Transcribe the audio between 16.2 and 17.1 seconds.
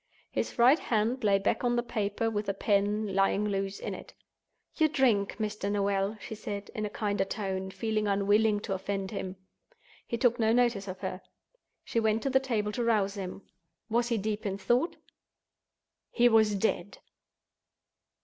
was dead!